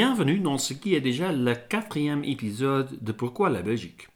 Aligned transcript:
Bienvenue 0.00 0.38
dans 0.38 0.58
ce 0.58 0.74
qui 0.74 0.94
est 0.94 1.00
déjà 1.00 1.32
le 1.32 1.56
quatrième 1.56 2.22
épisode 2.22 3.02
de 3.02 3.10
Pourquoi 3.10 3.50
la 3.50 3.62
Belgique. 3.62 4.06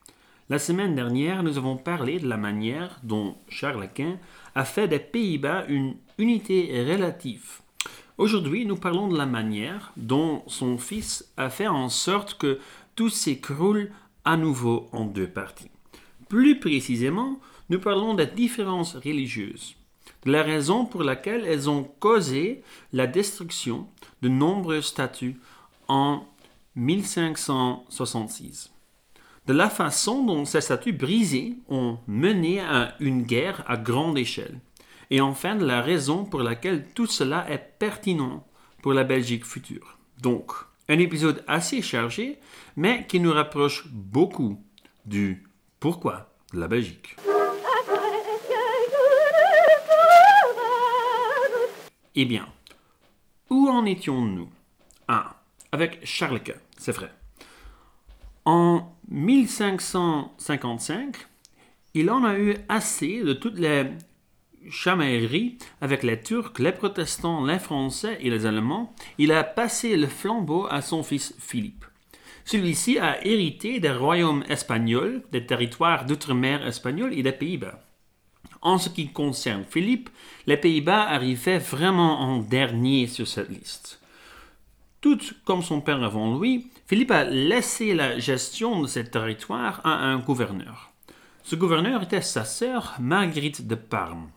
La 0.49 0.61
semaine 0.61 0.95
dernière, 0.95 1.43
nous 1.43 1.59
avons 1.59 1.77
parlé 1.77 2.21
de 2.21 2.29
la 2.29 2.37
manière 2.37 3.01
dont 3.03 3.35
Charles 3.49 3.89
Quint 3.93 4.17
a 4.55 4.65
fait 4.65 4.87
des 4.87 5.01
Pays-Bas 5.01 5.65
une 5.67 5.97
unité 6.19 6.71
relative. 6.89 7.63
Aujourd'hui, 8.17 8.65
nous 8.65 8.77
parlons 8.77 9.09
de 9.09 9.19
la 9.19 9.27
manière 9.27 9.93
dont 9.97 10.45
son 10.47 10.79
fils 10.79 11.29
a 11.37 11.51
fait 11.51 11.67
en 11.67 11.89
sorte 11.89 12.39
que 12.39 12.61
tout 12.95 13.09
s'écroule 13.09 13.91
à 14.25 14.37
nouveau 14.37 14.89
en 14.93 15.05
deux 15.05 15.27
parties. 15.27 15.73
Plus 16.29 16.61
précisément, 16.61 17.41
nous 17.71 17.81
parlons 17.81 18.15
des 18.15 18.27
différences 18.27 18.95
religieuses, 18.95 19.75
de 20.27 20.31
la 20.31 20.45
raison 20.45 20.85
pour 20.85 21.03
laquelle 21.03 21.45
elles 21.45 21.69
ont 21.69 21.83
causé 21.99 22.63
la 22.93 23.09
destruction 23.09 23.89
de 24.23 24.29
nombreux 24.29 24.81
statues 24.81 25.41
en 25.89 26.25
1566. 26.77 28.73
De 29.47 29.53
la 29.53 29.69
façon 29.69 30.25
dont 30.25 30.45
ces 30.45 30.61
statues 30.61 30.93
brisées 30.93 31.57
ont 31.69 31.99
mené 32.07 32.61
à 32.61 32.95
une 33.01 33.23
guerre 33.23 33.65
à 33.67 33.77
grande 33.77 34.17
échelle. 34.17 34.61
Et 35.11 35.21
enfin 35.21 35.57
de 35.57 35.67
la 35.67 35.83
raison 35.83 36.25
pour 36.25 36.41
laquelle 36.41 36.87
tout 36.95 37.07
cela 37.07 37.51
est 37.51 37.59
pertinent 37.79 38.47
pour 38.83 38.93
la 38.93 39.05
Belgique 39.05 39.45
future. 39.45 39.99
Donc, 40.21 40.53
un 40.89 40.99
épisode 40.99 41.45
assez 41.47 41.83
chargé, 41.83 42.39
mais 42.77 43.07
qui 43.07 43.21
nous 43.21 43.33
rapproche 43.33 43.87
beaucoup 43.89 44.63
du 45.05 45.45
pourquoi 45.81 46.33
de 46.53 46.61
la 46.61 46.69
Belgique. 46.69 47.17
Eh 52.15 52.25
bien, 52.25 52.47
où 53.51 53.69
en 53.69 53.85
étions-nous? 53.85 54.51
Ah, 55.09 55.42
avec 55.73 55.99
Charles 56.05 56.41
c'est 56.79 56.93
vrai. 56.93 57.11
En 58.45 58.95
1555, 59.09 61.17
il 61.95 62.11
en 62.11 62.25
a 62.25 62.39
eu 62.39 62.57
assez 62.69 63.23
de 63.23 63.33
toutes 63.33 63.59
les 63.59 63.87
chamailleries 64.71 65.59
avec 65.81 66.03
les 66.03 66.21
Turcs, 66.21 66.59
les 66.59 66.73
protestants, 66.73 67.43
les 67.45 67.59
Français 67.59 68.19
et 68.21 68.31
les 68.31 68.47
Allemands. 68.47 68.95
Il 69.19 69.33
a 69.33 69.45
passé 69.45 69.97
le 69.97 70.07
flambeau 70.07 70.67
à 70.71 70.83
son 70.83 71.03
fils 71.03 71.35
Philippe. 71.39 71.85
Celui-ci 72.45 72.99
a 72.99 73.25
hérité 73.25 73.81
des 73.81 73.93
royaumes 73.93 74.45
espagnols, 74.49 75.23
des 75.31 75.47
territoires 75.47 76.05
d'outre-mer 76.05 76.67
espagnols 76.67 77.15
et 77.15 77.23
des 77.23 77.33
Pays-Bas. 77.33 77.81
En 78.61 78.79
ce 78.79 78.89
qui 78.89 79.09
concerne 79.09 79.65
Philippe, 79.69 80.11
les 80.47 80.57
Pays-Bas 80.57 81.09
arrivaient 81.09 81.59
vraiment 81.59 82.21
en 82.21 82.39
dernier 82.39 83.07
sur 83.07 83.29
cette 83.29 83.51
liste. 83.51 84.02
Tout 85.03 85.19
comme 85.45 85.63
son 85.63 85.81
père 85.81 86.03
avant 86.05 86.39
lui, 86.39 86.69
Philippe 86.87 87.11
a 87.11 87.25
laissé 87.25 87.93
la 87.93 88.21
gestion 88.21 88.81
de 88.81 88.87
ce 88.87 89.01
territoire 89.01 89.81
à 89.83 90.07
un 90.07 90.21
gouverneur. 90.21 90.93
Ce 91.43 91.57
gouverneur 91.57 92.05
était 92.05 92.23
sa 92.23 92.45
sœur 92.45 92.95
Marguerite 93.01 93.67
de 93.67 93.75
Parme, 93.75 94.31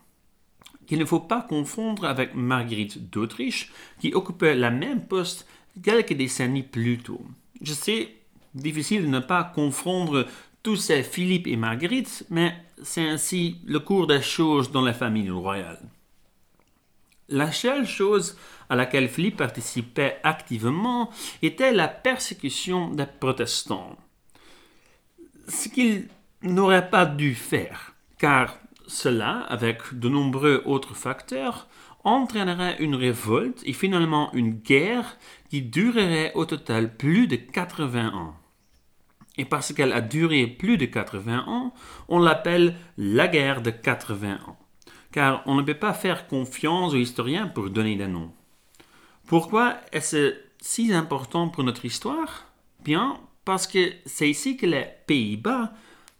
qu'il 0.88 0.98
ne 0.98 1.04
faut 1.04 1.20
pas 1.20 1.40
confondre 1.40 2.04
avec 2.04 2.34
Marguerite 2.34 3.10
d'Autriche, 3.10 3.72
qui 4.00 4.12
occupait 4.12 4.56
la 4.56 4.72
même 4.72 5.06
poste 5.06 5.46
quelques 5.84 6.14
décennies 6.14 6.64
plus 6.64 6.98
tôt. 6.98 7.24
Je 7.62 7.72
sais, 7.72 8.16
difficile 8.52 9.02
de 9.02 9.08
ne 9.08 9.20
pas 9.20 9.44
confondre 9.44 10.26
tous 10.64 10.74
ces 10.74 11.04
Philippe 11.04 11.46
et 11.46 11.56
Marguerite, 11.56 12.26
mais 12.28 12.56
c'est 12.82 13.08
ainsi 13.08 13.58
le 13.66 13.78
cours 13.78 14.08
des 14.08 14.20
choses 14.20 14.72
dans 14.72 14.82
la 14.82 14.94
famille 14.94 15.30
royale. 15.30 15.78
La 17.28 17.50
seule 17.50 17.86
chose 17.86 18.36
à 18.68 18.76
laquelle 18.76 19.08
Philippe 19.08 19.38
participait 19.38 20.18
activement 20.22 21.10
était 21.42 21.72
la 21.72 21.88
persécution 21.88 22.90
des 22.90 23.06
protestants. 23.06 23.96
Ce 25.48 25.68
qu'il 25.68 26.08
n'aurait 26.42 26.88
pas 26.88 27.04
dû 27.04 27.34
faire, 27.34 27.94
car 28.18 28.58
cela, 28.86 29.40
avec 29.48 29.78
de 29.92 30.08
nombreux 30.08 30.62
autres 30.66 30.94
facteurs, 30.94 31.66
entraînerait 32.04 32.76
une 32.78 32.94
révolte 32.94 33.62
et 33.66 33.72
finalement 33.72 34.32
une 34.32 34.52
guerre 34.52 35.16
qui 35.50 35.62
durerait 35.62 36.32
au 36.34 36.44
total 36.44 36.96
plus 36.96 37.26
de 37.26 37.34
80 37.34 38.14
ans. 38.14 38.36
Et 39.36 39.44
parce 39.44 39.72
qu'elle 39.72 39.92
a 39.92 40.00
duré 40.00 40.46
plus 40.46 40.78
de 40.78 40.86
80 40.86 41.44
ans, 41.48 41.74
on 42.08 42.20
l'appelle 42.20 42.76
la 42.96 43.26
guerre 43.26 43.60
de 43.60 43.70
80 43.70 44.38
ans. 44.46 44.56
Car 45.12 45.42
on 45.46 45.54
ne 45.54 45.62
peut 45.62 45.74
pas 45.74 45.92
faire 45.92 46.26
confiance 46.26 46.92
aux 46.92 46.98
historiens 46.98 47.46
pour 47.46 47.70
donner 47.70 47.96
des 47.96 48.08
noms. 48.08 48.32
Pourquoi 49.26 49.76
est-ce 49.92 50.34
si 50.60 50.92
important 50.92 51.48
pour 51.48 51.64
notre 51.64 51.84
histoire? 51.84 52.46
Bien, 52.84 53.18
parce 53.44 53.66
que 53.66 53.92
c'est 54.04 54.28
ici 54.28 54.56
que 54.56 54.66
les 54.66 54.86
Pays-Bas 55.06 55.72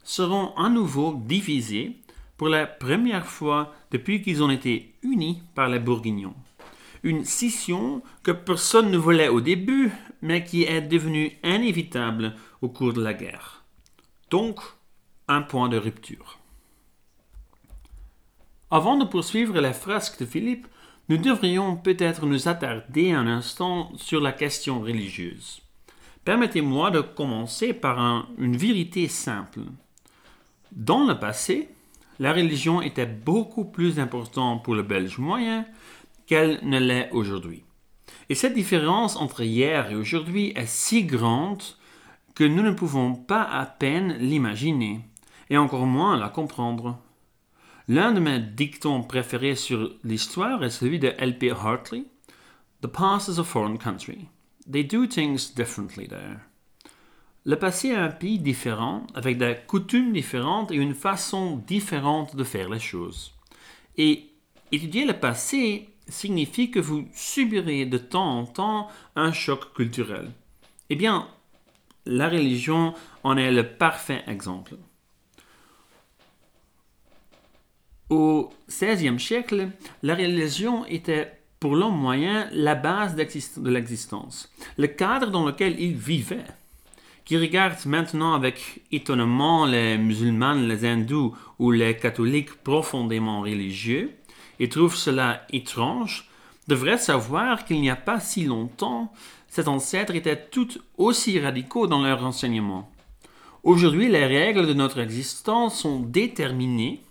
seront 0.03 0.55
à 0.57 0.69
nouveau 0.69 1.21
divisés 1.25 1.97
pour 2.37 2.49
la 2.49 2.67
première 2.67 3.27
fois 3.27 3.75
depuis 3.91 4.23
qu'ils 4.23 4.43
ont 4.43 4.51
été 4.51 4.95
unis 5.03 5.43
par 5.55 5.69
les 5.69 5.79
Bourguignons. 5.79 6.35
Une 7.03 7.25
scission 7.25 8.03
que 8.23 8.33
personne 8.33 8.91
ne 8.91 8.99
voulait 8.99 9.29
au 9.29 9.41
début, 9.41 9.93
mais 10.23 10.45
qui 10.45 10.65
est 10.65 10.83
devenue 10.83 11.33
inévitable 11.45 12.35
au 12.63 12.69
cours 12.69 12.93
de 12.93 13.03
la 13.03 13.15
guerre. 13.15 13.65
Donc, 14.31 14.61
un 15.29 15.43
point 15.43 15.69
de 15.69 15.77
rupture. 15.77 16.39
Avant 18.71 18.97
de 18.97 19.05
poursuivre 19.05 19.61
la 19.61 19.73
frasque 19.73 20.19
de 20.19 20.27
Philippe, 20.27 20.67
nous 21.09 21.19
devrions 21.19 21.77
peut-être 21.77 22.27
nous 22.27 22.49
attarder 22.49 23.13
un 23.13 23.29
instant 23.29 23.93
sur 23.97 24.21
la 24.21 24.33
question 24.33 24.81
religieuse. 24.81 25.61
Permettez-moi 26.25 26.91
de 26.91 27.01
commencer 27.01 27.73
par 27.73 28.27
une 28.39 28.57
vérité 28.57 29.07
simple. 29.07 29.61
Dans 30.73 31.07
le 31.07 31.17
passé, 31.17 31.69
la 32.19 32.33
religion 32.33 32.83
était 32.83 33.07
beaucoup 33.07 33.65
plus 33.65 34.01
importante 34.01 34.65
pour 34.65 34.75
le 34.75 34.83
Belge 34.83 35.19
moyen 35.19 35.65
qu'elle 36.27 36.59
ne 36.65 36.81
l'est 36.81 37.11
aujourd'hui. 37.13 37.63
Et 38.29 38.35
cette 38.35 38.55
différence 38.55 39.15
entre 39.15 39.43
hier 39.43 39.93
et 39.93 39.95
aujourd'hui 39.95 40.53
est 40.57 40.67
si 40.67 41.05
grande 41.05 41.63
que 42.35 42.43
nous 42.43 42.63
ne 42.63 42.73
pouvons 42.73 43.15
pas 43.15 43.43
à 43.43 43.65
peine 43.65 44.17
l'imaginer, 44.19 45.01
et 45.51 45.57
encore 45.57 45.87
moins 45.87 46.17
la 46.17 46.29
comprendre. 46.29 46.99
L'un 47.89 48.11
de 48.11 48.19
mes 48.19 48.41
dictons 48.41 49.03
préférés 49.05 49.55
sur 49.55 49.93
l'histoire 50.03 50.65
est 50.65 50.71
celui 50.71 50.99
de 50.99 51.15
L.P. 51.19 51.53
Hartley. 51.53 52.05
The 52.83 52.89
past 52.89 53.29
is 53.29 53.39
a 53.39 53.45
foreign 53.45 53.79
country. 53.79 54.29
They 54.69 54.83
do 54.83 55.07
things 55.07 55.55
differently 55.55 56.09
there. 56.09 56.41
Le 57.45 57.57
passé 57.57 57.91
est 57.91 57.95
un 57.95 58.09
pays 58.09 58.41
différent, 58.41 59.07
avec 59.15 59.39
des 59.39 59.57
coutumes 59.69 60.13
différentes 60.13 60.73
et 60.73 60.75
une 60.75 60.97
façon 60.97 61.63
différente 61.65 62.35
de 62.35 62.43
faire 62.43 62.69
les 62.69 62.81
choses. 62.81 63.33
Et 63.97 64.33
étudier 64.73 65.05
le 65.05 65.13
passé 65.13 65.89
signifie 66.09 66.73
que 66.73 66.81
vous 66.81 67.07
subirez 67.15 67.87
de 67.87 67.99
temps 67.99 68.41
en 68.41 68.47
temps 68.47 68.89
un 69.15 69.31
choc 69.31 69.73
culturel. 69.75 70.33
Eh 70.91 70.97
bien, 70.97 71.29
la 72.05 72.29
religion 72.29 72.95
en 73.23 73.37
est 73.37 73.53
le 73.53 73.77
parfait 73.77 74.25
exemple. 74.27 74.75
Au 78.09 78.51
XVIe 78.69 79.19
siècle, 79.19 79.71
la 80.05 80.15
religion 80.15 80.87
était 80.87 81.33
pour 81.59 81.75
l'homme 81.75 81.99
moyen 81.99 82.49
la 82.53 82.77
base 82.77 83.17
de 83.17 83.69
l'existence, 83.69 84.53
le 84.77 84.87
cadre 84.87 85.33
dans 85.33 85.45
lequel 85.45 85.81
il 85.81 85.95
vivait. 85.95 86.45
Qui 87.25 87.37
regarde 87.37 87.85
maintenant 87.87 88.35
avec 88.35 88.83
étonnement 88.93 89.67
les 89.67 89.99
musulmans, 89.99 90.55
les 90.55 90.85
hindous 90.85 91.35
ou 91.59 91.73
les 91.73 91.97
catholiques 91.97 92.63
profondément 92.63 93.41
religieux 93.41 94.13
et 94.61 94.69
trouve 94.69 94.95
cela 94.95 95.45
étrange, 95.51 96.31
devrait 96.69 96.99
savoir 96.99 97.65
qu'il 97.65 97.81
n'y 97.81 97.91
a 97.91 97.97
pas 97.97 98.21
si 98.21 98.45
longtemps, 98.45 99.13
ces 99.49 99.69
ancêtres 99.69 100.15
étaient 100.15 100.47
tout 100.51 100.69
aussi 100.97 101.41
radicaux 101.41 101.89
dans 101.89 102.03
leur 102.03 102.25
enseignement. 102.25 102.89
Aujourd'hui, 103.65 104.09
les 104.09 104.27
règles 104.27 104.69
de 104.69 104.75
notre 104.75 105.01
existence 105.01 105.81
sont 105.81 105.99
déterminées 105.99 107.03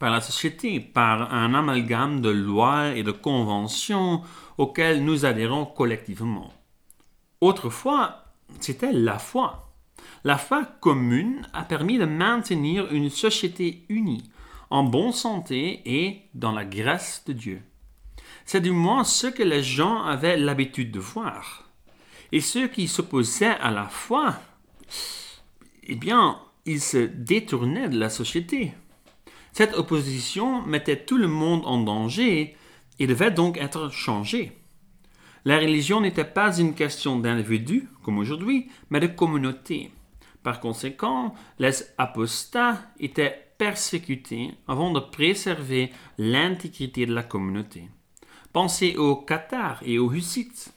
par 0.00 0.10
la 0.10 0.22
société, 0.22 0.80
par 0.80 1.32
un 1.32 1.52
amalgame 1.52 2.22
de 2.22 2.30
lois 2.30 2.96
et 2.96 3.02
de 3.02 3.12
conventions 3.12 4.22
auxquelles 4.56 5.04
nous 5.04 5.26
adhérons 5.26 5.66
collectivement. 5.66 6.52
Autrefois, 7.42 8.24
c'était 8.60 8.92
la 8.92 9.18
foi. 9.18 9.70
La 10.24 10.38
foi 10.38 10.64
commune 10.64 11.46
a 11.52 11.64
permis 11.64 11.98
de 11.98 12.06
maintenir 12.06 12.90
une 12.90 13.10
société 13.10 13.84
unie, 13.90 14.24
en 14.70 14.84
bonne 14.84 15.12
santé 15.12 15.82
et 15.84 16.22
dans 16.32 16.52
la 16.52 16.64
grâce 16.64 17.22
de 17.26 17.34
Dieu. 17.34 17.62
C'est 18.46 18.62
du 18.62 18.70
moins 18.72 19.04
ce 19.04 19.26
que 19.26 19.42
les 19.42 19.62
gens 19.62 20.02
avaient 20.02 20.38
l'habitude 20.38 20.92
de 20.92 20.98
voir. 20.98 21.68
Et 22.32 22.40
ceux 22.40 22.68
qui 22.68 22.88
s'opposaient 22.88 23.58
à 23.60 23.70
la 23.70 23.86
foi, 23.86 24.34
eh 25.82 25.94
bien, 25.94 26.38
ils 26.64 26.80
se 26.80 26.98
détournaient 26.98 27.90
de 27.90 27.98
la 27.98 28.08
société. 28.08 28.72
Cette 29.52 29.76
opposition 29.76 30.62
mettait 30.62 31.04
tout 31.04 31.18
le 31.18 31.28
monde 31.28 31.62
en 31.64 31.78
danger 31.82 32.56
et 32.98 33.06
devait 33.06 33.30
donc 33.30 33.56
être 33.56 33.90
changée. 33.90 34.52
La 35.44 35.58
religion 35.58 36.00
n'était 36.00 36.24
pas 36.24 36.58
une 36.58 36.74
question 36.74 37.18
d'individu, 37.18 37.88
comme 38.02 38.18
aujourd'hui, 38.18 38.68
mais 38.90 39.00
de 39.00 39.06
communauté. 39.06 39.90
Par 40.42 40.60
conséquent, 40.60 41.34
les 41.58 41.72
apostats 41.98 42.80
étaient 42.98 43.52
persécutés 43.58 44.52
avant 44.68 44.90
de 44.92 45.00
préserver 45.00 45.90
l'intégrité 46.18 47.06
de 47.06 47.14
la 47.14 47.22
communauté. 47.22 47.88
Pensez 48.52 48.96
aux 48.96 49.16
Cathares 49.16 49.82
et 49.84 49.98
aux 49.98 50.12
Hussites. 50.12 50.72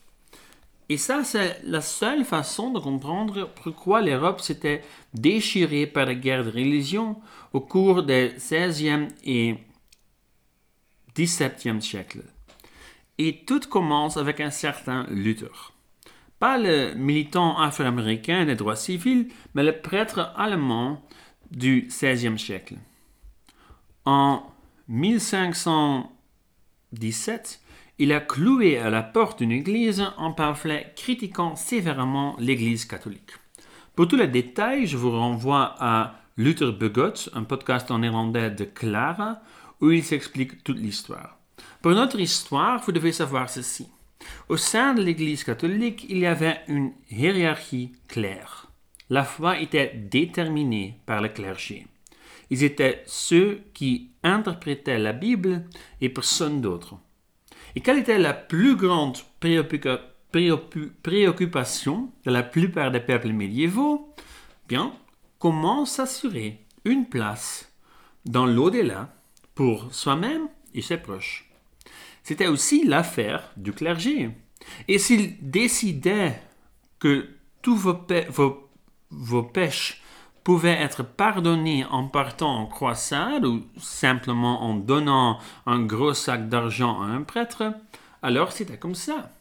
Et 0.93 0.97
ça, 0.97 1.23
c'est 1.23 1.59
la 1.63 1.81
seule 1.81 2.23
façon 2.23 2.69
de 2.69 2.79
comprendre 2.79 3.49
pourquoi 3.55 4.03
l'Europe 4.03 4.41
s'était 4.41 4.83
déchirée 5.15 5.87
par 5.87 6.05
la 6.05 6.13
guerre 6.13 6.43
de 6.43 6.51
religion 6.51 7.19
au 7.51 7.61
cours 7.61 8.03
des 8.03 8.29
16e 8.37 9.07
et 9.23 9.55
17e 11.15 11.81
siècles. 11.81 12.25
Et 13.17 13.43
tout 13.43 13.61
commence 13.61 14.17
avec 14.17 14.39
un 14.39 14.51
certain 14.51 15.07
Luther. 15.09 15.73
Pas 16.37 16.59
le 16.59 16.93
militant 16.93 17.59
afro-américain 17.59 18.45
des 18.45 18.53
droits 18.53 18.75
civils, 18.75 19.29
mais 19.55 19.63
le 19.63 19.81
prêtre 19.81 20.31
allemand 20.37 21.01
du 21.49 21.87
XVIe 21.89 22.37
siècle. 22.37 22.75
En 24.05 24.43
1517, 24.89 27.62
il 27.99 28.11
a 28.11 28.19
cloué 28.19 28.77
à 28.77 28.89
la 28.89 29.03
porte 29.03 29.39
d'une 29.39 29.51
église 29.51 30.03
un 30.17 30.31
pamphlet 30.31 30.93
critiquant 30.95 31.55
sévèrement 31.55 32.35
l'église 32.39 32.85
catholique. 32.85 33.31
Pour 33.95 34.07
tous 34.07 34.15
les 34.15 34.27
détails, 34.27 34.87
je 34.87 34.97
vous 34.97 35.11
renvoie 35.11 35.75
à 35.79 36.15
Luther 36.35 36.73
Begot, 36.73 37.29
un 37.33 37.43
podcast 37.43 37.91
en 37.91 37.99
néerlandais 37.99 38.49
de 38.49 38.65
Clara, 38.65 39.41
où 39.81 39.91
il 39.91 40.03
s'explique 40.03 40.63
toute 40.63 40.79
l'histoire. 40.79 41.37
Pour 41.81 41.91
notre 41.91 42.19
histoire, 42.19 42.81
vous 42.83 42.91
devez 42.91 43.11
savoir 43.11 43.49
ceci. 43.49 43.87
Au 44.49 44.57
sein 44.57 44.93
de 44.93 45.03
l'Église 45.03 45.43
catholique, 45.43 46.05
il 46.09 46.17
y 46.17 46.25
avait 46.25 46.61
une 46.67 46.93
hiérarchie 47.11 47.91
claire. 48.07 48.71
La 49.09 49.23
foi 49.23 49.59
était 49.59 49.93
déterminée 49.93 50.99
par 51.05 51.21
le 51.21 51.29
clergé. 51.29 51.85
Ils 52.49 52.63
étaient 52.63 53.03
ceux 53.05 53.61
qui 53.73 54.11
interprétaient 54.23 54.97
la 54.97 55.13
Bible 55.13 55.65
et 56.01 56.09
personne 56.09 56.61
d'autre. 56.61 56.97
Et 57.75 57.81
quelle 57.81 57.99
était 57.99 58.19
la 58.19 58.33
plus 58.33 58.75
grande 58.75 59.17
préoccupation 61.01 62.11
de 62.25 62.31
la 62.31 62.43
plupart 62.43 62.91
des 62.91 62.99
peuples 62.99 63.33
médiévaux? 63.33 64.13
Bien, 64.67 64.93
comment 65.39 65.85
s'assurer 65.85 66.59
une 66.85 67.07
place 67.07 67.71
dans 68.25 68.45
l'au-delà 68.45 69.15
pour 69.55 69.93
soi-même 69.93 70.47
et 70.73 70.81
ses 70.81 70.97
proches? 70.97 71.49
C'était 72.21 72.47
aussi 72.47 72.85
l'affaire 72.85 73.51
du 73.57 73.73
clergé. 73.73 74.29
Et 74.87 74.99
s'il 74.99 75.37
décidait 75.41 76.39
que 76.99 77.27
tous 77.61 77.75
vos, 77.75 78.05
vos, 78.29 78.69
vos 79.09 79.43
pêches 79.43 80.02
pouvaient 80.43 80.81
être 80.81 81.03
pardonnés 81.03 81.85
en 81.85 82.07
partant 82.07 82.55
en 82.55 82.65
croissade 82.65 83.45
ou 83.45 83.63
simplement 83.77 84.63
en 84.63 84.75
donnant 84.75 85.39
un 85.65 85.79
gros 85.79 86.13
sac 86.13 86.49
d'argent 86.49 87.01
à 87.01 87.05
un 87.05 87.21
prêtre, 87.21 87.73
alors 88.21 88.51
c'était 88.51 88.77
comme 88.77 88.95
ça. 88.95 89.31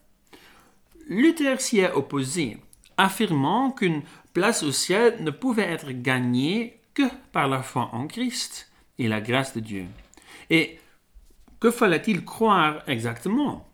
Luther 1.08 1.60
s'y 1.60 1.80
est 1.80 1.92
opposé, 1.92 2.58
affirmant 2.96 3.70
qu'une 3.70 4.02
place 4.32 4.62
au 4.62 4.72
ciel 4.72 5.22
ne 5.22 5.30
pouvait 5.30 5.62
être 5.62 5.90
gagnée 5.90 6.80
que 6.94 7.02
par 7.32 7.48
la 7.48 7.62
foi 7.62 7.90
en 7.92 8.06
Christ 8.06 8.70
et 8.98 9.08
la 9.08 9.20
grâce 9.20 9.54
de 9.54 9.60
Dieu. 9.60 9.86
Et 10.50 10.78
que 11.60 11.70
fallait-il 11.70 12.24
croire 12.24 12.82
exactement? 12.86 13.68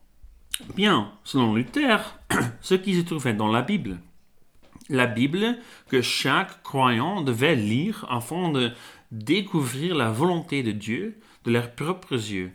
Bien, 0.75 1.13
selon 1.25 1.55
Luther, 1.55 2.19
ce 2.61 2.75
qui 2.75 2.97
se 2.97 3.05
trouvait 3.05 3.35
dans 3.35 3.49
la 3.49 3.63
Bible. 3.63 3.99
La 4.89 5.07
Bible 5.07 5.59
que 5.89 6.01
chaque 6.01 6.63
croyant 6.63 7.21
devait 7.21 7.57
lire 7.57 8.07
afin 8.09 8.51
de 8.51 8.71
découvrir 9.11 9.95
la 9.95 10.11
volonté 10.11 10.63
de 10.63 10.73
Dieu 10.73 11.19
de 11.45 11.51
leurs 11.51 11.73
propres 11.73 12.15
yeux. 12.15 12.53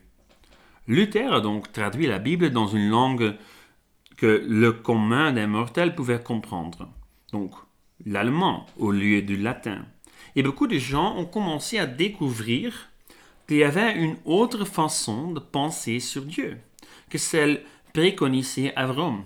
Luther 0.88 1.31
a 1.31 1.41
donc 1.41 1.71
traduit 1.71 2.07
la 2.07 2.19
Bible 2.19 2.50
dans 2.50 2.68
une 2.68 2.89
langue 2.89 3.35
que 4.18 4.44
le 4.47 4.71
commun 4.71 5.31
des 5.31 5.47
mortels 5.47 5.95
pouvait 5.95 6.21
comprendre, 6.21 6.89
donc 7.31 7.51
l'allemand 8.06 8.65
au 8.77 8.91
lieu 8.91 9.21
du 9.21 9.38
latin. 9.38 9.86
Et 10.36 10.44
beaucoup 10.44 10.68
de 10.68 10.77
gens 10.77 11.15
ont 11.18 11.25
commencé 11.25 11.77
à 11.77 11.86
découvrir 11.86 12.89
qu'il 13.47 13.57
y 13.57 13.63
avait 13.63 13.95
une 13.95 14.18
autre 14.25 14.65
façon 14.65 15.31
de 15.31 15.39
penser 15.39 16.00
sur 16.00 16.24
Dieu 16.24 16.57
que 17.09 17.18
celle 17.18 17.63
préconisée 17.94 18.75
à 18.75 18.88
Rome. 18.88 19.24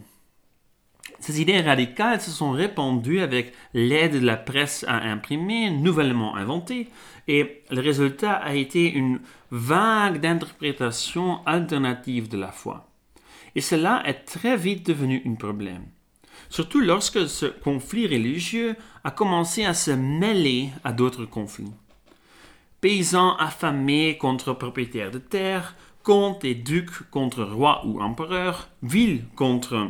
Ces 1.19 1.41
idées 1.41 1.61
radicales 1.61 2.21
se 2.21 2.31
sont 2.31 2.51
répandues 2.51 3.21
avec 3.21 3.53
l'aide 3.73 4.19
de 4.19 4.25
la 4.25 4.37
presse 4.37 4.85
à 4.87 4.97
imprimer, 4.97 5.71
nouvellement 5.71 6.35
inventée, 6.35 6.89
et 7.27 7.63
le 7.71 7.81
résultat 7.81 8.33
a 8.33 8.53
été 8.53 8.91
une 8.91 9.19
vague 9.51 10.19
d'interprétation 10.19 11.45
alternative 11.45 12.29
de 12.29 12.37
la 12.37 12.51
foi. 12.51 12.87
Et 13.55 13.61
cela 13.61 14.03
est 14.05 14.25
très 14.25 14.55
vite 14.55 14.85
devenu 14.85 15.21
un 15.25 15.33
problème, 15.33 15.85
surtout 16.49 16.79
lorsque 16.79 17.27
ce 17.27 17.47
conflit 17.47 18.05
religieux 18.07 18.75
a 19.03 19.11
commencé 19.11 19.65
à 19.65 19.73
se 19.73 19.91
mêler 19.91 20.69
à 20.83 20.93
d'autres 20.93 21.25
conflits 21.25 21.73
paysans 22.81 23.35
affamés 23.37 24.17
contre 24.17 24.53
propriétaires 24.53 25.11
de 25.11 25.19
terre, 25.19 25.75
comtes 26.03 26.45
et 26.45 26.55
ducs 26.55 27.09
contre 27.11 27.43
rois 27.43 27.85
ou 27.85 28.01
empereurs, 28.01 28.69
villes 28.83 29.25
contre 29.35 29.89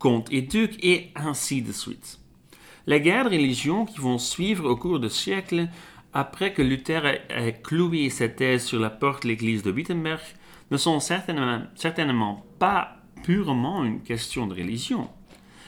comtes 0.00 0.32
et 0.32 0.42
ducs, 0.42 0.82
et 0.84 1.12
ainsi 1.14 1.62
de 1.62 1.70
suite. 1.70 2.18
Les 2.88 3.00
guerres 3.00 3.26
de 3.26 3.36
religion 3.36 3.84
qui 3.84 4.00
vont 4.00 4.18
suivre 4.18 4.68
au 4.68 4.74
cours 4.74 4.98
de 4.98 5.08
siècles, 5.08 5.68
après 6.12 6.52
que 6.52 6.62
Luther 6.62 7.06
ait 7.06 7.60
cloué 7.62 8.10
sa 8.10 8.28
thèse 8.28 8.64
sur 8.64 8.80
la 8.80 8.90
porte 8.90 9.22
de 9.22 9.28
l'église 9.28 9.62
de 9.62 9.70
Wittenberg, 9.70 10.20
ne 10.72 10.76
sont 10.76 10.98
certainement, 10.98 11.62
certainement 11.76 12.44
pas 12.58 12.96
purement 13.22 13.84
une 13.84 14.02
question 14.02 14.48
de 14.48 14.54
religion. 14.54 15.08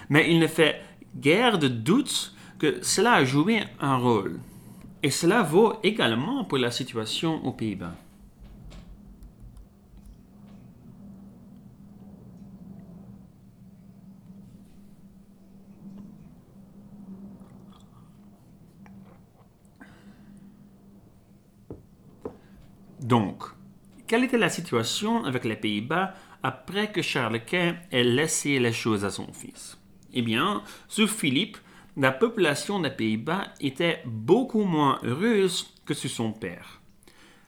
Mais 0.08 0.29
il 0.31 0.40
ne 0.40 0.49
fait 0.49 0.81
guère 1.17 1.58
de 1.58 1.69
doute 1.69 2.34
que 2.58 2.82
cela 2.82 3.12
a 3.14 3.25
joué 3.25 3.61
un 3.81 3.96
rôle. 3.96 4.40
Et 5.02 5.11
cela 5.11 5.43
vaut 5.43 5.75
également 5.82 6.44
pour 6.44 6.58
la 6.58 6.70
situation 6.70 7.44
aux 7.44 7.52
Pays-Bas. 7.52 7.94
Donc, 23.13 23.45
quelle 24.07 24.25
était 24.25 24.39
la 24.39 24.49
situation 24.49 25.27
avec 25.27 25.45
les 25.45 25.57
Pays-Bas 25.57 26.15
après 26.43 26.91
que 26.91 27.03
Charles 27.03 27.45
Quint 27.45 27.77
ait 27.91 28.05
laissé 28.05 28.59
les 28.59 28.73
choses 28.73 29.05
à 29.05 29.11
son 29.11 29.31
fils? 29.35 29.77
Eh 30.15 30.23
bien, 30.23 30.63
sous 30.89 31.07
Philippe, 31.07 31.59
la 31.99 32.11
population 32.11 32.81
des 32.81 32.89
Pays-Bas 32.89 33.49
était 33.61 34.01
beaucoup 34.07 34.65
moins 34.65 34.99
heureuse 35.03 35.75
que 35.85 35.93
sous 35.93 36.09
son 36.09 36.33
père. 36.33 36.81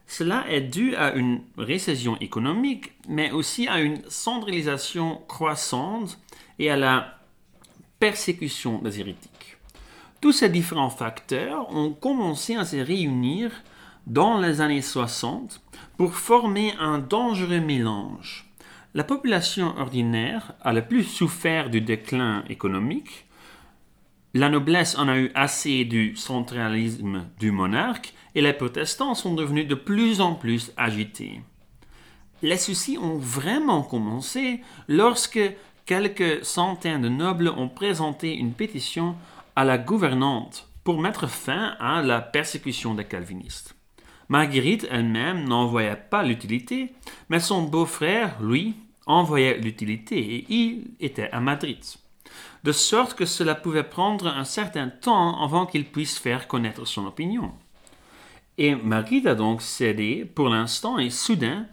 Cela 0.07 0.45
est 0.51 0.61
dû 0.61 0.95
à 0.97 1.15
une 1.15 1.41
récession 1.57 2.19
économique, 2.19 2.93
mais 3.09 3.31
aussi 3.31 3.67
à 3.67 3.81
une 3.81 4.03
centralisation 4.11 5.23
croissante 5.27 6.19
et 6.59 6.71
à 6.71 6.77
la 6.77 7.21
persécution 7.99 8.83
des 8.83 9.01
hérétiques. 9.01 9.57
Tous 10.21 10.33
ces 10.33 10.51
différents 10.51 10.91
facteurs 10.91 11.75
ont 11.75 11.95
commencé 11.95 12.55
à 12.55 12.67
se 12.67 12.77
réunir 12.77 13.51
dans 14.07 14.39
les 14.39 14.61
années 14.61 14.83
60 14.83 15.61
pour 15.97 16.15
former 16.15 16.75
un 16.79 16.99
dangereux 16.99 17.61
mélange. 17.61 18.47
La 18.95 19.05
population 19.05 19.77
ordinaire 19.79 20.53
a 20.61 20.73
le 20.73 20.87
plus 20.87 21.05
souffert 21.05 21.71
du 21.71 21.81
déclin 21.81 22.45
économique, 22.49 23.27
la 24.37 24.49
noblesse 24.49 24.99
en 24.99 25.07
a 25.07 25.17
eu 25.17 25.31
assez 25.37 25.85
du 25.85 26.17
centralisme 26.17 27.27
du 27.39 27.53
monarque 27.53 28.15
et 28.35 28.41
les 28.41 28.53
protestants 28.53 29.15
sont 29.15 29.35
devenus 29.35 29.69
de 29.69 29.77
plus 29.77 30.21
en 30.21 30.35
plus 30.35 30.73
agités. 30.77 31.41
Les 32.43 32.57
soucis 32.57 32.99
ont 32.99 33.17
vraiment 33.17 33.83
commencé 33.83 34.61
lorsque 34.89 35.41
quelques 35.87 36.45
centaines 36.45 37.03
de 37.03 37.09
nobles 37.09 37.49
ont 37.49 37.69
présenté 37.69 38.35
une 38.35 38.55
pétition 38.55 39.15
à 39.55 39.65
la 39.65 39.79
gouvernante 39.79 40.69
pour 40.83 41.01
mettre 41.01 41.29
fin 41.29 41.77
à 41.79 42.03
la 42.03 42.21
persécution 42.21 42.95
des 42.95 43.05
calvinistes. 43.05 43.77
Marguerite 44.29 44.87
elle-même 44.91 45.45
n'en 45.45 45.67
voyait 45.67 45.97
pas 45.97 46.23
l'utilité, 46.23 46.93
mais 47.29 47.41
son 47.41 47.63
beau-frère, 47.63 48.41
lui, 48.43 48.75
en 49.07 49.23
voyait 49.23 49.59
l'utilité 49.59 50.19
et 50.19 50.47
il 50.49 50.91
était 51.01 51.31
à 51.31 51.41
Madrid 51.41 51.79
de 52.65 52.73
sorte 52.73 53.15
que 53.15 53.27
cela 53.27 53.55
pouvait 53.55 53.85
prendre 53.85 54.27
un 54.27 54.45
certain 54.45 54.89
temps 54.89 55.43
avant 55.43 55.67
qu'il 55.67 55.85
puisse 55.85 56.19
faire 56.19 56.49
connaître 56.49 56.87
son 56.87 57.07
opinion. 57.07 57.53
Et 58.57 58.75
Marguerite 58.75 59.27
a 59.27 59.35
donc 59.35 59.61
cédé 59.61 60.25
pour 60.25 60.49
l'instant 60.49 60.99
et 60.99 61.11
soudain, 61.11 61.67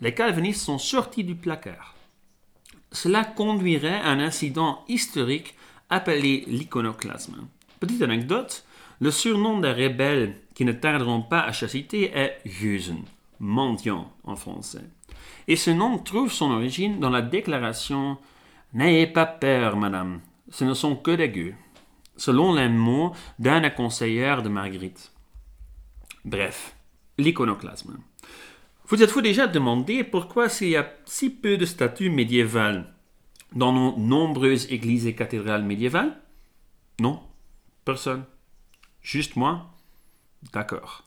les 0.00 0.14
calvinistes 0.14 0.62
sont 0.62 0.78
sortis 0.78 1.24
du 1.24 1.34
placard. 1.34 1.94
cela 2.92 3.24
conduirait 3.24 4.00
à 4.00 4.08
un 4.08 4.20
incident 4.20 4.84
historique 4.88 5.54
appelé 5.90 6.44
l'iconoclasme. 6.46 7.46
Petite 7.80 8.00
anecdote, 8.00 8.64
le 9.00 9.10
surnom 9.10 9.60
des 9.60 9.72
rebelles 9.72 10.36
qui 10.54 10.64
ne 10.64 10.72
tarderont 10.72 11.22
pas 11.22 11.40
à 11.40 11.52
chasser 11.52 11.86
est 11.92 12.38
Jusen, 12.44 13.02
mendiant 13.38 14.12
en 14.24 14.36
français. 14.36 14.84
Et 15.48 15.56
ce 15.56 15.70
nom 15.70 15.98
trouve 15.98 16.32
son 16.32 16.50
origine 16.50 16.98
dans 16.98 17.10
la 17.10 17.22
déclaration 17.22 18.18
N'ayez 18.72 19.06
pas 19.06 19.26
peur, 19.26 19.76
madame, 19.76 20.20
ce 20.50 20.64
ne 20.64 20.74
sont 20.74 20.96
que 20.96 21.12
des 21.12 21.28
gueux, 21.28 21.54
selon 22.16 22.54
les 22.54 22.68
mots 22.68 23.12
d'un 23.38 23.68
conseillère 23.70 24.42
de 24.42 24.48
Marguerite. 24.48 25.12
Bref, 26.24 26.76
l'iconoclasme. 27.16 27.98
Vous 28.88 29.02
êtes-vous 29.02 29.20
déjà 29.20 29.46
demandé 29.46 30.04
pourquoi 30.04 30.48
s'il 30.48 30.68
y 30.68 30.76
a 30.76 30.92
si 31.04 31.30
peu 31.30 31.56
de 31.56 31.64
statues 31.64 32.10
médiévales 32.10 32.92
dans 33.52 33.72
nos 33.72 33.96
nombreuses 33.96 34.70
églises 34.70 35.06
et 35.06 35.14
cathédrales 35.14 35.64
médiévales? 35.64 36.20
Non, 37.00 37.20
personne. 37.84 38.24
Juste 39.06 39.36
moi? 39.36 39.70
D'accord. 40.52 41.04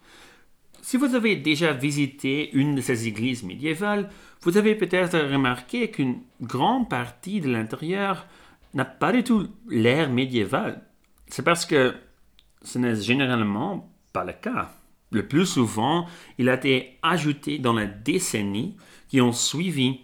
Si 0.81 0.95
vous 0.95 1.15
avez 1.15 1.35
déjà 1.35 1.73
visité 1.73 2.49
une 2.53 2.75
de 2.75 2.81
ces 2.81 3.09
églises 3.09 3.43
médiévales, 3.43 4.09
vous 4.41 4.55
avez 4.55 4.73
peut-être 4.75 5.19
remarqué 5.19 5.91
qu'une 5.91 6.21
grande 6.39 6.89
partie 6.89 7.41
de 7.41 7.49
l'intérieur 7.49 8.25
n'a 8.73 8.85
pas 8.85 9.11
du 9.11 9.25
tout 9.25 9.49
l'air 9.67 10.09
médiéval. 10.09 10.81
C'est 11.27 11.43
parce 11.43 11.65
que 11.65 11.93
ce 12.61 12.79
n'est 12.79 12.95
généralement 12.95 13.93
pas 14.13 14.23
le 14.23 14.31
cas. 14.31 14.71
Le 15.11 15.27
plus 15.27 15.45
souvent, 15.45 16.07
il 16.37 16.47
a 16.47 16.53
été 16.53 16.99
ajouté 17.01 17.59
dans 17.59 17.73
les 17.73 17.87
décennies 17.87 18.77
qui 19.09 19.19
ont 19.19 19.33
suivi 19.33 19.99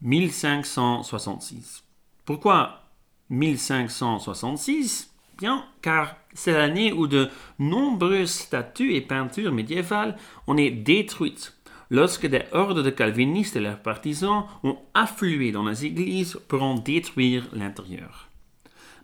1566. 0.00 1.84
Pourquoi 2.24 2.84
1566 3.28 5.07
Bien, 5.38 5.64
car 5.82 6.16
c'est 6.34 6.52
l'année 6.52 6.92
où 6.92 7.06
de 7.06 7.28
nombreuses 7.60 8.30
statues 8.30 8.94
et 8.94 9.00
peintures 9.00 9.52
médiévales 9.52 10.16
ont 10.48 10.56
été 10.56 10.70
détruites 10.72 11.54
lorsque 11.90 12.26
des 12.26 12.42
hordes 12.52 12.82
de 12.82 12.90
calvinistes 12.90 13.56
et 13.56 13.60
leurs 13.60 13.80
partisans 13.80 14.46
ont 14.64 14.78
afflué 14.94 15.52
dans 15.52 15.64
les 15.64 15.86
églises 15.86 16.38
pour 16.48 16.62
en 16.62 16.74
détruire 16.74 17.46
l'intérieur. 17.52 18.28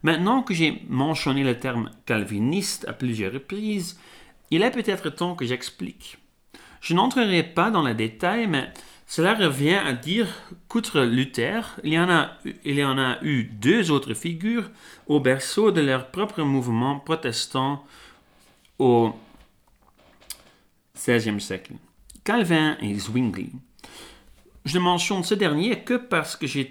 Maintenant 0.02 0.42
que 0.42 0.52
j'ai 0.54 0.82
mentionné 0.88 1.44
le 1.44 1.58
terme 1.58 1.90
calviniste 2.04 2.86
à 2.88 2.92
plusieurs 2.92 3.32
reprises, 3.32 3.98
il 4.50 4.62
est 4.62 4.70
peut-être 4.70 5.10
temps 5.10 5.34
que 5.34 5.46
j'explique. 5.46 6.18
Je 6.80 6.94
n'entrerai 6.94 7.42
pas 7.42 7.70
dans 7.70 7.82
les 7.82 7.94
détails, 7.94 8.46
mais 8.46 8.70
cela 9.14 9.34
revient 9.34 9.76
à 9.76 9.92
dire 9.92 10.26
qu'outre 10.66 11.02
Luther, 11.02 11.76
il 11.84 11.92
y, 11.92 11.98
en 12.00 12.10
a, 12.10 12.32
il 12.64 12.74
y 12.74 12.84
en 12.84 12.98
a 12.98 13.22
eu 13.22 13.44
deux 13.44 13.92
autres 13.92 14.12
figures 14.12 14.68
au 15.06 15.20
berceau 15.20 15.70
de 15.70 15.80
leur 15.80 16.10
propre 16.10 16.42
mouvement 16.42 16.98
protestant 16.98 17.86
au 18.80 19.14
XVIe 20.96 21.40
siècle. 21.40 21.74
Calvin 22.24 22.76
et 22.80 22.92
Zwingli. 22.98 23.52
Je 24.64 24.78
ne 24.78 24.82
mentionne 24.82 25.22
ce 25.22 25.34
dernier 25.34 25.84
que 25.84 25.94
parce 25.94 26.34
que 26.34 26.48
j'ai 26.48 26.68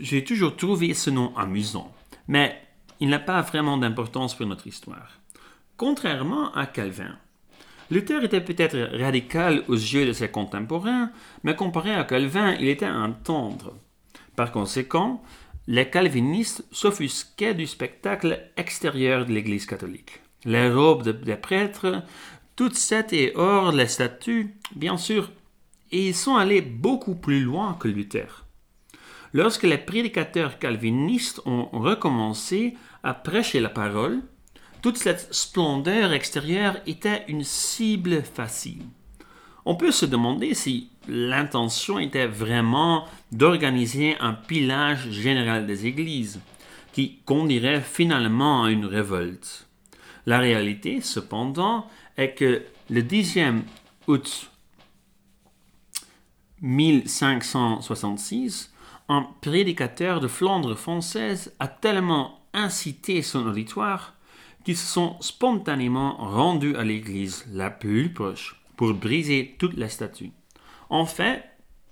j'ai 0.00 0.24
toujours 0.24 0.56
trouvé 0.56 0.92
ce 0.92 1.10
nom 1.10 1.36
amusant, 1.36 1.94
mais 2.26 2.60
il 2.98 3.10
n'a 3.10 3.20
pas 3.20 3.42
vraiment 3.42 3.78
d'importance 3.78 4.34
pour 4.34 4.46
notre 4.46 4.66
histoire. 4.66 5.20
Contrairement 5.76 6.52
à 6.52 6.66
Calvin, 6.66 7.16
Luther 7.94 8.24
était 8.24 8.40
peut-être 8.40 8.98
radical 8.98 9.62
aux 9.68 9.74
yeux 9.74 10.04
de 10.04 10.12
ses 10.12 10.26
contemporains, 10.28 11.12
mais 11.44 11.54
comparé 11.54 11.94
à 11.94 12.02
Calvin, 12.02 12.56
il 12.58 12.66
était 12.66 12.84
un 12.86 13.12
tendre. 13.12 13.76
Par 14.34 14.50
conséquent, 14.50 15.22
les 15.68 15.88
calvinistes 15.88 16.64
s'offusquaient 16.72 17.54
du 17.54 17.68
spectacle 17.68 18.50
extérieur 18.56 19.26
de 19.26 19.32
l'Église 19.32 19.66
catholique. 19.66 20.20
Les 20.44 20.72
robes 20.72 21.08
des 21.08 21.36
prêtres, 21.36 22.02
toutes 22.56 22.74
cette 22.74 23.12
et 23.12 23.30
hors 23.36 23.70
les 23.70 23.86
statues, 23.86 24.56
bien 24.74 24.96
sûr, 24.96 25.30
et 25.92 26.08
ils 26.08 26.16
sont 26.16 26.34
allés 26.34 26.62
beaucoup 26.62 27.14
plus 27.14 27.42
loin 27.42 27.76
que 27.78 27.86
Luther. 27.86 28.44
Lorsque 29.32 29.62
les 29.62 29.78
prédicateurs 29.78 30.58
calvinistes 30.58 31.42
ont 31.46 31.68
recommencé 31.70 32.74
à 33.04 33.14
prêcher 33.14 33.60
la 33.60 33.68
parole, 33.68 34.20
toute 34.84 34.98
cette 34.98 35.34
splendeur 35.34 36.12
extérieure 36.12 36.76
était 36.86 37.24
une 37.28 37.42
cible 37.42 38.22
facile. 38.22 38.82
On 39.64 39.76
peut 39.76 39.92
se 39.92 40.04
demander 40.04 40.52
si 40.52 40.90
l'intention 41.08 41.98
était 41.98 42.26
vraiment 42.26 43.06
d'organiser 43.32 44.14
un 44.20 44.34
pillage 44.34 45.08
général 45.08 45.66
des 45.66 45.86
églises, 45.86 46.38
qui 46.92 47.20
conduirait 47.24 47.80
finalement 47.80 48.64
à 48.64 48.70
une 48.70 48.84
révolte. 48.84 49.66
La 50.26 50.38
réalité, 50.38 51.00
cependant, 51.00 51.88
est 52.18 52.34
que 52.34 52.60
le 52.90 53.00
10e 53.00 53.62
août 54.06 54.50
1566, 56.60 58.70
un 59.08 59.26
prédicateur 59.40 60.20
de 60.20 60.28
Flandre 60.28 60.74
française 60.74 61.54
a 61.58 61.68
tellement 61.68 62.38
incité 62.52 63.22
son 63.22 63.46
auditoire 63.46 64.13
qui 64.64 64.74
se 64.74 64.86
sont 64.86 65.16
spontanément 65.20 66.16
rendus 66.16 66.76
à 66.76 66.84
l'église 66.84 67.44
la 67.52 67.70
plus 67.70 68.12
proche 68.12 68.60
pour 68.76 68.94
briser 68.94 69.54
toute 69.58 69.76
la 69.76 69.88
statue. 69.88 70.32
En 70.90 71.06
fait, 71.06 71.44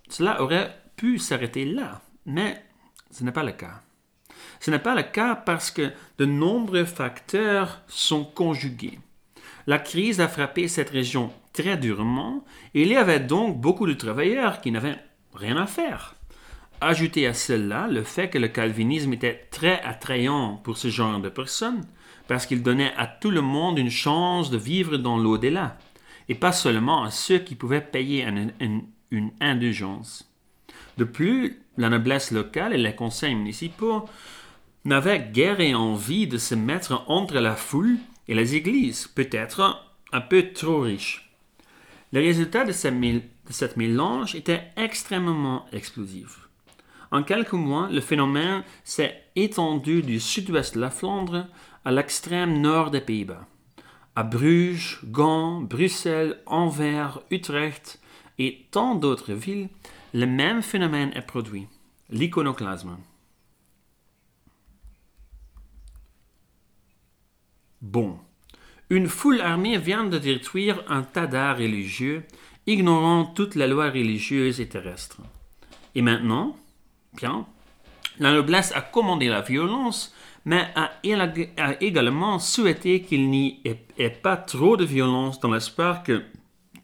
cela 0.09 0.43
aurait 0.43 0.77
pu 0.97 1.19
s'arrêter 1.19 1.65
là, 1.65 2.03
mais 2.27 2.63
ce 3.11 3.25
n'est 3.25 3.33
pas 3.33 3.45
le 3.45 3.53
cas. 3.53 3.83
Ce 4.61 4.71
n'est 4.71 4.79
pas 4.79 4.95
le 4.95 5.03
cas 5.03 5.35
parce 5.35 5.71
que 5.71 5.91
de 6.19 6.25
nombreux 6.25 6.85
facteurs 6.85 7.83
sont 7.89 8.25
conjugués. 8.25 8.99
La 9.67 9.79
crise 9.79 10.21
a 10.21 10.29
frappé 10.29 10.67
cette 10.69 10.91
région 10.91 11.33
très 11.53 11.77
durement 11.77 12.45
et 12.75 12.83
il 12.83 12.89
y 12.89 12.97
avait 12.97 13.21
donc 13.21 13.61
beaucoup 13.61 13.87
de 13.87 13.93
travailleurs 13.93 14.61
qui 14.61 14.73
n'avaient 14.73 14.99
rien 15.35 15.57
à 15.57 15.67
faire. 15.67 16.15
Ajoutez 16.81 17.29
à 17.29 17.35
cela 17.35 17.87
le 17.87 18.03
fait 18.03 18.29
que 18.29 18.39
le 18.39 18.49
calvinisme 18.49 19.13
était 19.13 19.47
très 19.51 19.81
attrayant 19.83 20.57
pour 20.57 20.79
ce 20.79 20.89
genre 20.89 21.21
de 21.21 21.29
personnes, 21.29 21.85
parce 22.33 22.47
qu'il 22.47 22.63
donnait 22.63 22.95
à 22.97 23.07
tout 23.07 23.31
le 23.31 23.43
monde 23.43 23.79
une 23.79 23.91
chance 23.91 24.49
de 24.49 24.57
vivre 24.57 24.97
dans 24.97 25.19
l'au-delà, 25.19 25.77
et 26.31 26.35
pas 26.35 26.51
seulement 26.51 27.03
à 27.03 27.11
ceux 27.11 27.41
qui 27.41 27.55
pouvaient 27.55 27.83
payer 27.83 28.27
une, 28.59 29.31
indulgence. 29.39 30.33
De 30.97 31.05
plus, 31.05 31.61
la 31.77 31.91
noblesse 31.91 32.31
locale 32.31 32.73
et 32.73 32.79
les 32.79 32.95
conseils 32.95 33.35
municipaux 33.35 34.09
n'avaient 34.87 35.29
guère 35.31 35.59
envie 35.79 36.27
de 36.27 36.39
se 36.39 36.55
mettre 36.55 37.05
entre 37.07 37.35
la 37.35 37.55
foule 37.55 37.99
et 38.29 38.35
les 38.35 38.55
églises, 38.55 39.09
peut-être 39.09 39.85
un 40.11 40.21
peu 40.23 40.55
trop 40.55 40.81
riches. 40.81 41.31
Le 42.15 42.21
résultat 42.21 42.65
de, 42.65 42.73
cette 42.73 43.77
mélange 43.77 44.35
était 44.35 44.69
extrêmement 44.79 45.67
explosif. 45.71 46.49
En 47.11 47.25
quelques 47.25 47.53
mois, 47.53 47.91
le 47.93 48.01
phénomène 48.01 48.63
s'est 48.85 49.23
étendu 49.37 50.01
du 50.01 50.19
sud-ouest 50.19 50.77
de 50.77 50.81
la 50.81 50.89
Flandre 50.89 51.47
à 51.85 51.91
l'extrême 51.91 52.61
nord 52.61 52.91
des 52.91 53.01
Pays-Bas. 53.01 53.47
À 54.15 54.23
Bruges, 54.23 55.01
Gand, 55.05 55.63
Bruxelles, 55.63 56.41
Anvers, 56.47 57.21
Utrecht 57.31 58.01
et 58.39 58.67
tant 58.71 58.95
d'autres 58.95 59.33
villes, 59.33 59.69
le 60.15 60.27
même 60.27 60.63
phénomène 60.63 61.13
est 61.15 61.27
produit, 61.27 61.67
l'iconoclasme. 62.11 62.97
Bon, 67.81 68.19
une 68.91 69.09
foule 69.09 69.41
armée 69.41 69.79
vient 69.79 70.05
de 70.05 70.19
détruire 70.19 70.85
un 70.89 71.03
tas 71.03 71.27
d'arts 71.27 71.57
religieux, 71.57 72.25
ignorant 72.67 73.25
toute 73.25 73.55
la 73.55 73.67
loi 73.67 73.87
religieuse 73.87 74.61
et 74.61 74.69
terrestre. 74.69 75.21
Et 75.95 76.03
maintenant, 76.03 76.57
bien, 77.15 77.47
la 78.19 78.33
noblesse 78.33 78.73
a 78.77 78.83
commandé 78.83 79.29
la 79.29 79.41
violence 79.41 80.15
mais 80.45 80.69
a, 80.75 80.93
également 81.81 82.39
souhaité 82.39 83.03
qu'il 83.03 83.31
n'y 83.31 83.61
ait, 83.65 84.11
pas 84.11 84.37
trop 84.37 84.77
de 84.77 84.85
violence 84.85 85.41
dans 85.41 85.51
l'espoir 85.51 86.03
que, 86.03 86.25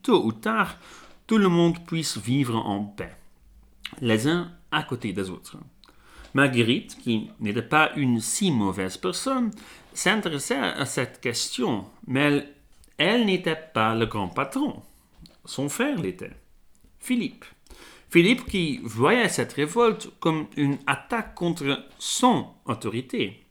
tôt 0.03 0.25
ou 0.25 0.33
tard, 0.33 0.77
tout 1.27 1.38
le 1.38 1.49
monde 1.49 1.85
puisse 1.85 2.17
vivre 2.19 2.57
en 2.57 2.85
paix, 2.85 3.17
les 4.00 4.29
uns 4.29 4.53
à 4.71 4.83
côté 4.83 5.12
des 5.12 5.31
autres. 5.31 5.57
Marguerite, 6.35 6.97
qui 7.03 7.31
n'était 7.41 7.62
pas 7.62 7.93
une 7.97 8.21
si 8.21 8.50
mauvaise 8.53 8.97
personne, 8.97 9.50
s'intéressait 9.93 10.59
à 10.59 10.87
cette 10.87 11.21
question, 11.21 11.87
mais 12.07 12.21
elle, 12.21 12.55
elle 12.99 13.27
n'était 13.27 13.57
pas 13.57 13.95
le 13.95 14.07
grand 14.07 14.29
patron. 14.29 14.83
Son 15.45 15.69
frère 15.69 16.00
l'était, 16.00 16.37
Philippe. 17.00 17.45
Philippe 18.11 18.47
qui 18.47 18.81
voyait 18.85 19.29
cette 19.29 19.53
révolte 19.55 20.11
comme 20.21 20.47
une 20.57 20.79
attaque 20.87 21.35
contre 21.35 21.85
son 21.99 22.49
autorité 22.65 23.48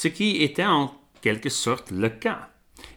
ce 0.00 0.08
qui 0.08 0.42
était 0.42 0.64
en 0.64 0.94
quelque 1.20 1.50
sorte 1.50 1.90
le 1.90 2.08
cas. 2.08 2.48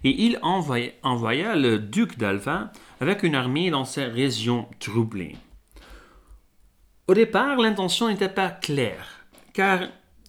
Et 0.05 0.23
il 0.23 0.39
envoya, 0.41 1.53
le 1.57 1.77
duc 1.77 2.17
d'Alva 2.17 2.71
avec 3.01 3.23
une 3.23 3.35
armée 3.35 3.69
dans 3.69 3.83
ces 3.83 4.05
régions 4.05 4.69
troublées. 4.79 5.35
Au 7.09 7.13
départ, 7.13 7.57
l'intention 7.57 8.07
n'était 8.07 8.29
pas 8.29 8.49
claire, 8.49 9.25
car 9.51 9.81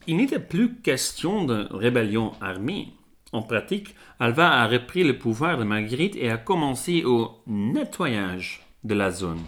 il 0.08 0.16
n'était 0.16 0.40
plus 0.40 0.74
question 0.74 1.44
de 1.44 1.68
rébellion 1.70 2.32
armée. 2.40 2.88
En 3.30 3.42
pratique, 3.42 3.94
Alva 4.18 4.50
a 4.50 4.66
repris 4.66 5.04
le 5.04 5.16
pouvoir 5.16 5.58
de 5.58 5.62
Marguerite 5.62 6.16
et 6.16 6.28
a 6.28 6.38
commencé 6.38 7.04
au 7.04 7.40
nettoyage 7.46 8.66
de 8.82 8.94
la 8.94 9.12
zone. 9.12 9.44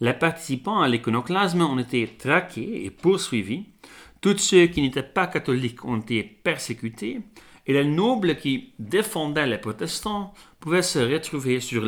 Les 0.00 0.14
participants 0.14 0.80
à 0.80 0.86
l'iconoclasme 0.86 1.62
ont 1.62 1.78
été 1.80 2.06
traqués 2.06 2.84
et 2.84 2.90
poursuivis. 2.90 3.64
Tous 4.22 4.38
ceux 4.38 4.68
qui 4.68 4.80
n'étaient 4.82 5.02
pas 5.02 5.26
catholiques 5.26 5.84
ont 5.84 5.98
été 5.98 6.22
persécutés 6.22 7.22
et 7.66 7.72
les 7.72 7.84
nobles 7.84 8.36
qui 8.36 8.72
défendaient 8.78 9.48
les 9.48 9.58
protestants 9.58 10.32
pouvaient 10.60 10.82
se 10.82 11.00
retrouver 11.00 11.58
sur 11.58 11.84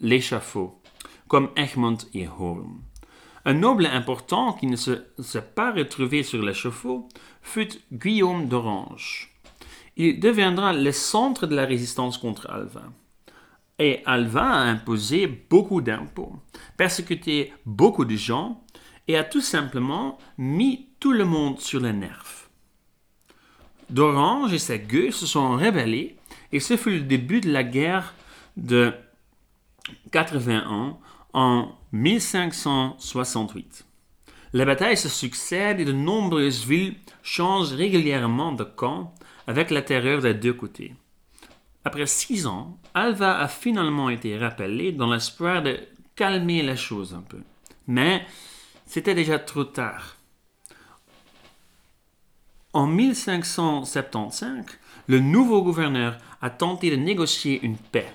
l'échafaud, 0.00 0.80
comme 1.28 1.50
Egmont 1.54 1.98
et 2.14 2.26
Horn. 2.26 2.80
Un 3.44 3.52
noble 3.52 3.84
important 3.84 4.54
qui 4.54 4.66
ne 4.66 4.76
s'est 4.76 5.42
pas 5.54 5.70
retrouvé 5.70 6.22
sur 6.22 6.42
l'échafaud 6.42 7.10
fut 7.42 7.68
Guillaume 7.92 8.48
d'Orange. 8.48 9.34
Il 9.98 10.18
deviendra 10.18 10.72
le 10.72 10.92
centre 10.92 11.46
de 11.46 11.54
la 11.54 11.66
résistance 11.66 12.16
contre 12.16 12.50
Alva. 12.50 12.84
Et 13.78 14.00
Alva 14.06 14.46
a 14.46 14.62
imposé 14.62 15.26
beaucoup 15.26 15.82
d'impôts, 15.82 16.36
persécuté 16.78 17.52
beaucoup 17.66 18.06
de 18.06 18.16
gens 18.16 18.64
et 19.08 19.16
a 19.16 19.24
tout 19.24 19.40
simplement 19.40 20.18
mis 20.38 20.88
tout 21.00 21.12
le 21.12 21.24
monde 21.24 21.60
sur 21.60 21.80
les 21.80 21.92
nerfs. 21.92 22.48
D'Orange 23.90 24.52
et 24.52 24.58
ses 24.58 24.80
gueux 24.80 25.12
se 25.12 25.26
sont 25.26 25.56
rebellés 25.56 26.16
et 26.52 26.60
ce 26.60 26.76
fut 26.76 26.90
le 26.90 27.00
début 27.00 27.40
de 27.40 27.52
la 27.52 27.62
guerre 27.62 28.14
de 28.56 28.92
81 30.10 30.96
en 31.32 31.72
1568. 31.92 33.86
Les 34.52 34.64
batailles 34.64 34.96
se 34.96 35.08
succèdent 35.08 35.80
et 35.80 35.84
de 35.84 35.92
nombreuses 35.92 36.64
villes 36.66 36.96
changent 37.22 37.72
régulièrement 37.72 38.52
de 38.52 38.64
camp 38.64 39.14
avec 39.46 39.70
la 39.70 39.82
terreur 39.82 40.20
des 40.20 40.34
deux 40.34 40.54
côtés. 40.54 40.94
Après 41.84 42.06
six 42.06 42.46
ans, 42.46 42.78
Alva 42.94 43.38
a 43.38 43.46
finalement 43.48 44.10
été 44.10 44.36
rappelée 44.36 44.90
dans 44.92 45.12
l'espoir 45.12 45.62
de 45.62 45.78
calmer 46.16 46.62
les 46.62 46.76
choses 46.76 47.14
un 47.14 47.22
peu. 47.22 47.38
Mais 47.86 48.26
c'était 48.86 49.14
déjà 49.14 49.38
trop 49.38 49.64
tard. 49.64 50.16
En 52.72 52.86
1575, 52.86 54.64
le 55.08 55.20
nouveau 55.20 55.62
gouverneur 55.62 56.18
a 56.42 56.50
tenté 56.50 56.90
de 56.90 56.96
négocier 56.96 57.60
une 57.62 57.76
paix. 57.76 58.12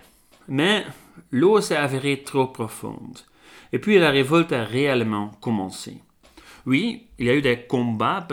Mais 0.48 0.86
l'eau 1.32 1.62
s'est 1.62 1.76
avérée 1.76 2.24
trop 2.24 2.48
profonde. 2.48 3.20
Et 3.74 3.80
puis 3.80 3.98
la 3.98 4.12
révolte 4.12 4.52
a 4.52 4.64
réellement 4.64 5.30
commencé. 5.42 6.02
Oui, 6.66 7.08
il 7.18 7.26
y 7.26 7.30
a 7.30 7.36
eu 7.36 7.42
des 7.42 7.62
combats 7.62 8.28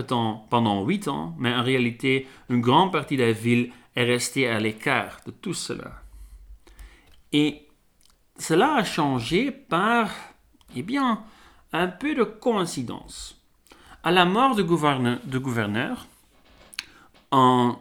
pendant 0.50 0.84
huit 0.84 1.08
ans, 1.08 1.34
mais 1.38 1.54
en 1.54 1.62
réalité, 1.62 2.26
une 2.50 2.60
grande 2.60 2.92
partie 2.92 3.16
de 3.16 3.24
la 3.24 3.32
ville 3.32 3.72
est 3.96 4.04
restée 4.04 4.48
à 4.48 4.60
l'écart 4.60 5.20
de 5.24 5.30
tout 5.30 5.54
cela. 5.54 6.02
Et 7.32 7.62
cela 8.38 8.74
a 8.74 8.84
changé 8.84 9.50
par, 9.50 10.10
eh 10.76 10.82
bien, 10.82 11.22
un 11.72 11.88
peu 11.88 12.14
de 12.14 12.24
coïncidence. 12.24 13.40
À 14.02 14.10
la 14.10 14.24
mort 14.24 14.54
du 14.54 14.64
gouverneur, 14.64 16.06
en 17.30 17.78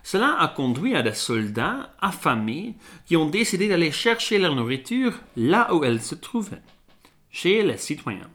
Cela 0.05 0.37
a 0.39 0.49
conduit 0.49 0.97
à 0.97 1.03
des 1.03 1.15
soldats 1.15 1.95
affamés 2.01 2.75
qui 3.07 3.17
ont 3.17 3.29
décidé 3.29 3.69
d'aller 3.69 3.93
chercher 3.93 4.39
leur 4.39 4.57
nourriture 4.57 5.21
là 5.37 5.75
où 5.75 5.85
elle 5.85 6.01
se 6.01 6.15
trouvait, 6.15 6.63
chez 7.31 7.63
les 7.63 7.77
citoyens. 7.77 8.31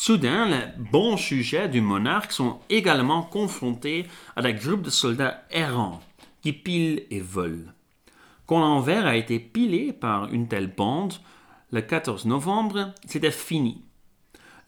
Soudain, 0.00 0.46
les 0.46 0.84
bons 0.92 1.16
sujets 1.16 1.68
du 1.68 1.80
monarque 1.80 2.30
sont 2.30 2.60
également 2.70 3.24
confrontés 3.24 4.06
à 4.36 4.42
des 4.42 4.54
groupes 4.54 4.82
de 4.82 4.90
soldats 4.90 5.42
errants 5.50 6.00
qui 6.40 6.52
pilent 6.52 7.02
et 7.10 7.18
volent. 7.18 7.72
Quand 8.46 8.60
l'envers 8.60 9.06
a 9.06 9.16
été 9.16 9.40
pilé 9.40 9.92
par 9.92 10.32
une 10.32 10.46
telle 10.46 10.72
bande, 10.72 11.14
le 11.72 11.80
14 11.80 12.26
novembre, 12.26 12.94
c'était 13.06 13.32
fini. 13.32 13.82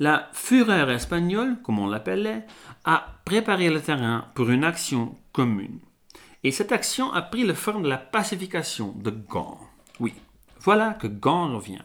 La 0.01 0.29
fureur 0.33 0.91
espagnole, 0.91 1.63
comme 1.63 1.79
on 1.79 1.87
l'appelait, 1.87 2.45
a 2.85 3.07
préparé 3.25 3.71
le 3.71 3.81
terrain 3.81 4.25
pour 4.35 4.51
une 4.51 4.65
action 4.65 5.15
commune. 5.33 5.79
Et 6.43 6.51
cette 6.51 6.73
action 6.73 7.13
a 7.13 7.23
pris 7.23 7.45
la 7.45 7.55
forme 7.55 7.85
de 7.85 7.89
la 7.89 7.99
pacification 7.99 8.97
de 8.97 9.11
Gand. 9.11 9.61
Oui, 10.01 10.13
voilà 10.59 10.95
que 10.95 11.07
Gand 11.07 11.55
revient. 11.55 11.85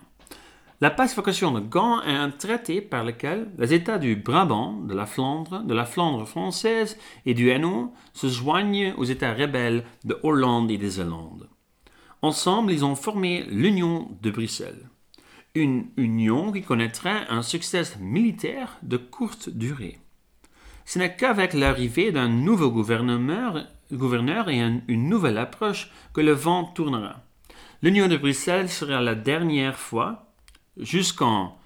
La 0.82 0.90
pacification 0.90 1.54
de 1.54 1.62
Gand 1.62 2.02
est 2.02 2.14
un 2.14 2.30
traité 2.30 2.82
par 2.82 3.06
lequel 3.06 3.50
les 3.58 3.74
États 3.74 3.98
du 3.98 4.18
Brabant, 4.18 4.74
de 4.74 4.94
la 4.94 5.06
Flandre, 5.06 5.64
de 5.64 5.74
la 5.74 5.86
Flandre 5.86 6.28
française 6.28 6.98
et 7.26 7.34
du 7.34 7.50
Hainaut 7.50 7.94
se 8.12 8.28
joignent 8.28 8.94
aux 8.98 9.06
États 9.06 9.34
rebelles 9.34 9.86
de 10.04 10.20
Hollande 10.22 10.70
et 10.72 10.78
des 10.78 10.90
Zélandes. 10.90 11.48
Ensemble, 12.22 12.74
ils 12.74 12.84
ont 12.84 12.96
formé 12.96 13.46
l'Union 13.50 14.10
de 14.22 14.32
Bruxelles. 14.32 14.90
Une 15.54 15.86
union 15.96 16.52
qui 16.52 16.62
connaîtrait 16.62 17.26
un 17.30 17.42
succès 17.42 17.84
militaire 18.02 18.78
de 18.84 18.98
courte 18.98 19.50
durée. 19.50 20.00
Ce 20.84 21.00
n'est 21.00 21.16
qu'avec 21.16 21.54
l'arrivée 21.54 22.12
d'un 22.12 22.28
nouveau 22.28 22.70
gouverneur 22.70 24.50
et 24.50 24.60
une 24.60 25.10
nouvelle 25.10 25.38
approche 25.38 25.90
que 26.14 26.20
le 26.20 26.34
vent 26.34 26.66
tournera. 26.66 27.22
L'Union 27.82 28.10
de 28.10 28.18
Bruxelles 28.18 28.70
sera 28.70 29.00
la 29.00 29.16
dernière 29.16 29.78
fois, 29.78 30.25
jusqu'en 30.78 31.58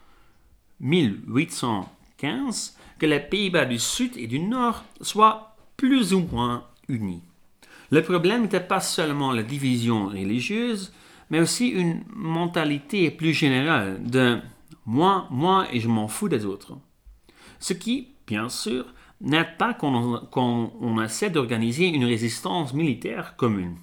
1815, 0.82 2.78
que 3.00 3.06
les 3.06 3.20
Pays-Bas 3.20 3.66
du 3.66 3.80
Sud 3.80 4.18
et 4.18 4.28
du 4.28 4.40
Nord 4.40 4.84
soient 5.02 5.56
plus 5.78 6.14
ou 6.14 6.20
moins 6.32 6.66
unis. 6.88 7.24
Le 7.92 8.04
problème 8.04 8.44
n'était 8.44 8.60
pas 8.60 8.82
seulement 8.82 9.32
la 9.32 9.44
division 9.44 10.08
religieuse, 10.08 10.94
mais 11.30 11.40
aussi 11.40 11.70
une 11.70 12.04
mentalité 12.14 13.10
plus 13.12 13.34
générale 13.34 14.04
de 14.04 14.40
moi, 14.86 15.28
moi 15.32 15.68
et 15.72 15.80
je 15.80 15.88
m'en 15.88 16.08
fous 16.08 16.30
des 16.30 16.46
autres. 16.46 16.78
Ce 17.60 17.74
qui, 17.74 18.10
bien 18.28 18.50
sûr, 18.50 18.86
n'aide 19.22 19.58
pas 19.58 19.74
quand 19.74 20.24
on, 20.36 21.02
essaie 21.02 21.30
d'organiser 21.30 21.88
une 21.88 22.06
résistance 22.06 22.74
militaire 22.74 23.36
commune. 23.36 23.76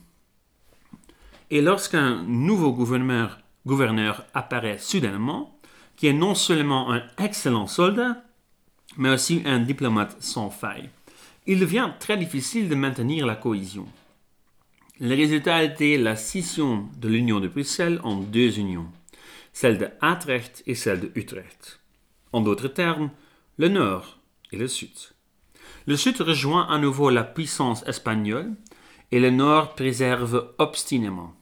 Et 1.50 1.60
lorsqu'un 1.60 2.22
nouveau 2.24 2.72
gouverneur, 2.72 3.38
gouverneur 3.66 4.24
apparaît 4.32 4.78
soudainement, 4.78 5.58
qui 5.96 6.06
est 6.06 6.12
non 6.12 6.34
seulement 6.34 6.92
un 6.92 7.02
excellent 7.18 7.66
soldat, 7.66 8.22
mais 8.96 9.10
aussi 9.10 9.42
un 9.44 9.60
diplomate 9.60 10.16
sans 10.22 10.48
faille, 10.48 10.88
il 11.46 11.60
devient 11.60 11.90
très 12.00 12.16
difficile 12.16 12.68
de 12.68 12.74
maintenir 12.74 13.26
la 13.26 13.36
cohésion. 13.36 13.86
Le 14.98 15.14
résultat 15.14 15.56
a 15.56 15.62
été 15.62 15.98
la 15.98 16.16
scission 16.16 16.88
de 16.98 17.08
l'Union 17.08 17.40
de 17.40 17.48
Bruxelles 17.48 18.00
en 18.02 18.16
deux 18.16 18.58
unions, 18.58 18.86
celle 19.52 19.78
de 19.78 19.88
Utrecht 20.02 20.62
et 20.66 20.74
celle 20.74 21.00
de 21.00 21.12
Utrecht. 21.14 21.80
En 22.32 22.40
d'autres 22.40 22.68
termes, 22.68 23.10
le 23.58 23.68
Nord 23.68 24.18
et 24.52 24.56
le 24.56 24.68
Sud. 24.68 24.90
Le 25.86 25.96
sud 25.96 26.20
rejoint 26.20 26.66
à 26.68 26.78
nouveau 26.78 27.10
la 27.10 27.24
puissance 27.24 27.86
espagnole 27.86 28.52
et 29.12 29.20
le 29.20 29.30
nord 29.30 29.74
préserve 29.74 30.52
obstinément. 30.58 31.34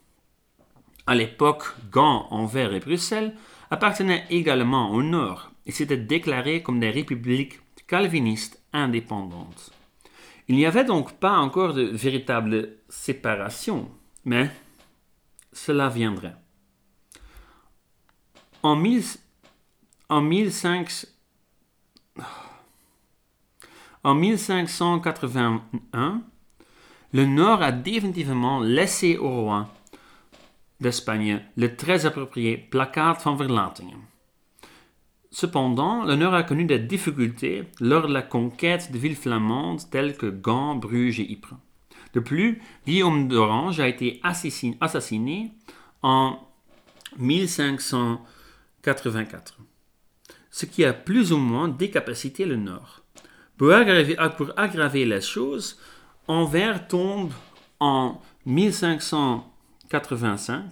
À 1.06 1.14
l'époque, 1.14 1.64
Gand, 1.90 2.26
Anvers 2.30 2.72
et 2.72 2.80
Bruxelles 2.80 3.34
appartenaient 3.70 4.24
également 4.30 4.90
au 4.90 5.02
nord 5.02 5.50
et 5.66 5.72
s'étaient 5.72 5.96
déclarés 5.96 6.62
comme 6.62 6.80
des 6.80 6.90
républiques 6.90 7.60
calvinistes 7.86 8.62
indépendantes. 8.72 9.70
Il 10.48 10.56
n'y 10.56 10.66
avait 10.66 10.84
donc 10.84 11.12
pas 11.14 11.36
encore 11.36 11.74
de 11.74 11.82
véritable 11.82 12.76
séparation, 12.88 13.90
mais 14.24 14.50
cela 15.52 15.88
viendrait. 15.88 16.36
En, 18.62 18.82
en 20.08 20.20
1500, 20.20 21.08
en 24.02 24.14
1581, 24.14 26.22
le 27.12 27.26
Nord 27.26 27.62
a 27.62 27.72
définitivement 27.72 28.60
laissé 28.60 29.16
au 29.16 29.42
roi 29.42 29.73
d'Espagne 30.80 31.40
le 31.56 31.76
très 31.76 32.06
approprié 32.06 32.56
placard 32.56 33.20
van 33.20 33.36
verlatingen. 33.36 34.00
Cependant, 35.30 36.04
Nord 36.04 36.34
a 36.34 36.42
connu 36.44 36.64
des 36.64 36.78
difficultés 36.78 37.64
lors 37.80 38.06
de 38.06 38.12
la 38.12 38.22
conquête 38.22 38.92
de 38.92 38.98
villes 38.98 39.16
flamandes 39.16 39.90
telles 39.90 40.16
que 40.16 40.26
Gand, 40.26 40.76
Bruges 40.76 41.18
et 41.18 41.32
Ypres. 41.32 41.56
De 42.12 42.20
plus, 42.20 42.62
Guillaume 42.86 43.26
d'Orange 43.26 43.80
a 43.80 43.88
été 43.88 44.20
assassiné 44.22 45.50
en 46.02 46.38
1584, 47.18 49.58
ce 50.50 50.66
qui 50.66 50.84
a 50.84 50.92
plus 50.92 51.32
ou 51.32 51.38
moins 51.38 51.66
décapacité 51.66 52.44
le 52.44 52.56
Nord. 52.56 53.02
Pour 53.56 53.72
aggraver, 53.72 54.16
pour 54.36 54.52
aggraver 54.56 55.04
les 55.04 55.20
choses, 55.20 55.80
Anvers 56.28 56.86
tombe 56.86 57.32
en 57.80 58.20
1585 59.94 60.64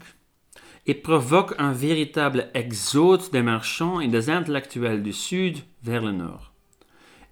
et 0.87 0.94
provoque 0.94 1.54
un 1.58 1.72
véritable 1.72 2.48
exode 2.54 3.30
des 3.30 3.42
marchands 3.42 4.00
et 4.00 4.08
des 4.08 4.30
intellectuels 4.30 5.02
du 5.02 5.12
sud 5.12 5.58
vers 5.82 6.00
le 6.02 6.12
nord. 6.12 6.54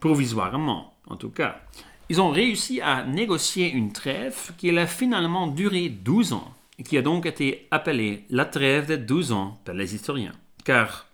provisoirement 0.00 0.95
en 1.06 1.16
tout 1.16 1.30
cas. 1.30 1.60
Ils 2.08 2.20
ont 2.20 2.30
réussi 2.30 2.80
à 2.80 3.04
négocier 3.04 3.70
une 3.70 3.92
trêve 3.92 4.52
qui 4.56 4.76
a 4.76 4.86
finalement 4.86 5.48
duré 5.48 5.88
12 5.88 6.34
ans 6.34 6.54
et 6.78 6.82
qui 6.82 6.96
a 6.96 7.02
donc 7.02 7.26
été 7.26 7.66
appelée 7.70 8.24
la 8.30 8.44
trêve 8.44 8.86
de 8.86 8.96
12 8.96 9.32
ans 9.32 9.58
par 9.64 9.74
les 9.74 9.94
historiens, 9.94 10.34
car 10.64 11.06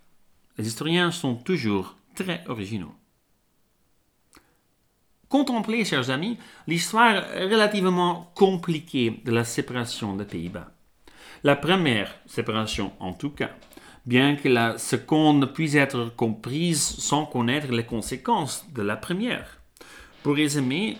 les 0.58 0.66
historiens 0.66 1.10
sont 1.10 1.36
toujours 1.36 1.96
très 2.14 2.44
originaux. 2.48 2.94
Contemplez, 5.28 5.86
chers 5.86 6.10
amis, 6.10 6.36
l'histoire 6.66 7.24
relativement 7.34 8.30
compliquée 8.34 9.22
de 9.24 9.32
la 9.32 9.44
séparation 9.44 10.14
des 10.14 10.26
Pays-Bas. 10.26 10.70
La 11.42 11.56
première 11.56 12.14
séparation, 12.26 12.92
en 13.00 13.14
tout 13.14 13.30
cas, 13.30 13.50
bien 14.04 14.36
que 14.36 14.48
la 14.50 14.76
seconde 14.76 15.54
puisse 15.54 15.74
être 15.74 16.14
comprise 16.14 16.82
sans 16.82 17.24
connaître 17.24 17.72
les 17.72 17.86
conséquences 17.86 18.66
de 18.74 18.82
la 18.82 18.96
première. 18.96 19.61
Pour 20.22 20.36
résumer, 20.36 20.98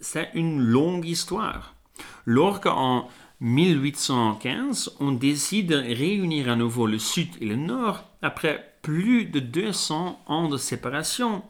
c'est 0.00 0.30
une 0.34 0.60
longue 0.60 1.06
histoire. 1.06 1.76
Lorsqu'en 2.24 3.08
1815, 3.38 4.96
on 4.98 5.12
décide 5.12 5.68
de 5.68 5.76
réunir 5.76 6.50
à 6.50 6.56
nouveau 6.56 6.88
le 6.88 6.98
Sud 6.98 7.28
et 7.40 7.44
le 7.44 7.54
Nord, 7.54 8.02
après 8.22 8.74
plus 8.82 9.26
de 9.26 9.38
200 9.38 10.20
ans 10.26 10.48
de 10.48 10.56
séparation, 10.56 11.44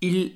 il 0.00 0.32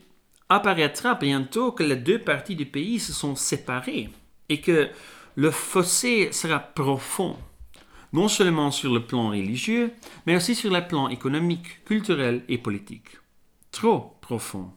apparaîtra 0.48 1.16
bientôt 1.16 1.72
que 1.72 1.82
les 1.82 1.96
deux 1.96 2.20
parties 2.20 2.56
du 2.56 2.66
pays 2.66 3.00
se 3.00 3.12
sont 3.12 3.34
séparées 3.34 4.10
et 4.48 4.60
que 4.60 4.88
le 5.34 5.50
fossé 5.50 6.30
sera 6.30 6.60
profond, 6.60 7.36
non 8.12 8.28
seulement 8.28 8.70
sur 8.70 8.94
le 8.94 9.04
plan 9.04 9.30
religieux, 9.30 9.92
mais 10.26 10.36
aussi 10.36 10.54
sur 10.54 10.72
le 10.72 10.86
plan 10.86 11.08
économique, 11.08 11.84
culturel 11.84 12.44
et 12.48 12.58
politique. 12.58 13.18
Trop 13.72 14.16
profond. 14.20 14.70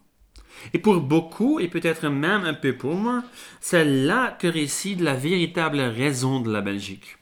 Et 0.73 0.79
pour 0.79 1.01
beaucoup, 1.01 1.59
et 1.59 1.67
peut-être 1.67 2.07
même 2.07 2.45
un 2.45 2.53
peu 2.53 2.73
pour 2.73 2.95
moi, 2.95 3.23
c'est 3.59 3.85
là 3.85 4.31
que 4.31 4.47
réside 4.47 5.01
la 5.01 5.13
véritable 5.13 5.79
raison 5.79 6.39
de 6.39 6.51
la 6.51 6.61
Belgique. 6.61 7.17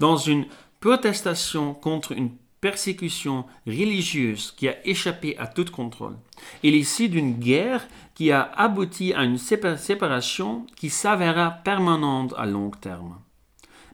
Dans 0.00 0.16
une 0.16 0.46
protestation 0.80 1.74
contre 1.74 2.12
une 2.12 2.30
persécution 2.60 3.44
religieuse 3.66 4.52
qui 4.56 4.68
a 4.68 4.86
échappé 4.86 5.36
à 5.36 5.46
tout 5.46 5.64
contrôle, 5.64 6.16
et 6.62 6.70
ici 6.70 7.08
d'une 7.08 7.34
guerre 7.34 7.86
qui 8.14 8.30
a 8.30 8.42
abouti 8.56 9.12
à 9.12 9.24
une 9.24 9.38
séparation 9.38 10.66
qui 10.76 10.88
s'avéra 10.88 11.50
permanente 11.64 12.34
à 12.36 12.46
long 12.46 12.70
terme. 12.70 13.18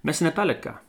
Mais 0.05 0.13
ce 0.13 0.23
n'est 0.25 0.31
pas 0.31 0.45
le 0.45 0.55
cas. 0.55 0.83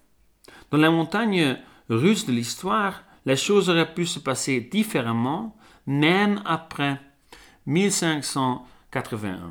Dans 0.72 0.78
la 0.78 0.92
montagne 0.92 1.58
russe 1.90 2.26
de 2.26 2.34
l'histoire, 2.34 3.04
les 3.26 3.38
choses 3.38 3.70
auraient 3.70 3.94
pu 3.94 4.06
se 4.06 4.20
passer 4.20 4.60
différemment, 4.62 5.56
même 5.88 6.42
après 6.46 7.00
1581. 7.70 9.48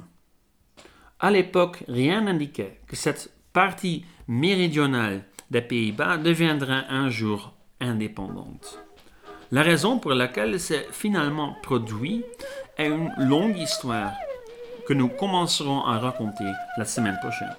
À 1.20 1.30
l'époque, 1.30 1.84
rien 1.86 2.22
n'indiquait 2.22 2.80
que 2.88 2.96
cette 2.96 3.32
partie 3.52 4.04
méridionale 4.26 5.22
des 5.52 5.62
Pays-Bas 5.62 6.16
deviendrait 6.16 6.82
un 6.88 7.10
jour 7.10 7.52
indépendante. 7.80 8.80
La 9.52 9.62
raison 9.62 10.00
pour 10.00 10.14
laquelle 10.14 10.58
c'est 10.58 10.88
finalement 10.90 11.54
produit 11.62 12.24
est 12.76 12.88
une 12.88 13.12
longue 13.18 13.56
histoire 13.56 14.14
que 14.88 14.94
nous 14.94 15.06
commencerons 15.08 15.84
à 15.84 16.00
raconter 16.00 16.50
la 16.76 16.86
semaine 16.86 17.18
prochaine. 17.20 17.54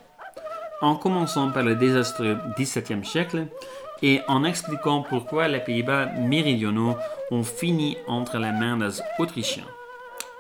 En 0.82 0.98
commençant 0.98 1.52
par 1.52 1.64
le 1.64 1.76
désastreux 1.76 2.38
XVIIe 2.58 3.06
siècle 3.06 3.48
et 4.02 4.20
en 4.28 4.44
expliquant 4.44 5.04
pourquoi 5.04 5.48
les 5.48 5.62
Pays-Bas 5.62 6.08
méridionaux 6.18 6.98
ont 7.32 7.44
fini 7.44 7.96
entre 8.08 8.40
les 8.40 8.52
mains 8.52 8.76
des 8.76 9.00
Autrichiens 9.20 9.64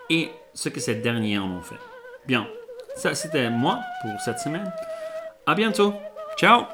et 0.09 0.29
ce 0.53 0.69
que 0.69 0.79
ces 0.79 0.95
derniers 0.95 1.37
en 1.37 1.49
ont 1.49 1.61
fait. 1.61 1.75
Bien, 2.27 2.47
ça 2.95 3.15
c'était 3.15 3.49
moi 3.49 3.79
pour 4.01 4.19
cette 4.21 4.39
semaine. 4.39 4.71
À 5.45 5.55
bientôt. 5.55 5.93
Ciao 6.37 6.65